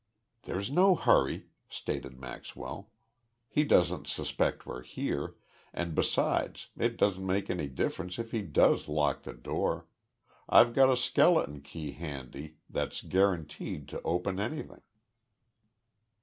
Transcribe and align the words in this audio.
"There's 0.45 0.71
no 0.71 0.95
hurry," 0.95 1.45
stated 1.69 2.19
Maxwell. 2.19 2.89
"He 3.47 3.63
doesn't 3.63 4.07
suspect 4.07 4.65
we're 4.65 4.81
here, 4.81 5.35
and, 5.75 5.93
besides, 5.93 6.69
it 6.75 6.97
doesn't 6.97 7.23
make 7.23 7.51
any 7.51 7.67
difference 7.67 8.17
if 8.17 8.31
he 8.31 8.41
does 8.41 8.87
lock 8.87 9.21
the 9.21 9.33
door 9.33 9.85
I've 10.49 10.73
got 10.73 10.89
a 10.89 10.97
skeleton 10.97 11.61
key 11.61 11.91
handy 11.91 12.55
that's 12.67 13.03
guaranteed 13.03 13.87
to 13.89 14.01
open 14.01 14.39
anything." 14.39 14.81